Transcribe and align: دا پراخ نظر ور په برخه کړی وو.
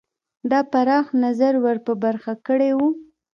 دا 0.51 0.59
پراخ 0.71 1.05
نظر 1.25 1.53
ور 1.63 1.77
په 1.85 1.93
برخه 2.03 2.31
کړی 2.47 2.71
وو. 2.77 2.89